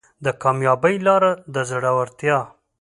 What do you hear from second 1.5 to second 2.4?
د زړورتیا